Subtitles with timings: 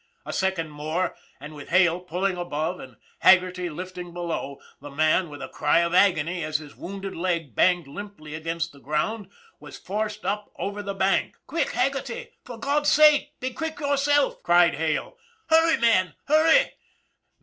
[0.25, 5.43] A second more, and, with Hale pulling above and Haggerty lifting below, the man, with
[5.43, 9.29] a cry of agony as his wounded leg banged limply against the ground,
[9.59, 12.29] was forced up over the bank." Quick, Haggerty!
[12.43, 15.19] For God's sake, be quick yourself," cried Hale.
[15.51, 16.71] "Hurry, man, hurry!"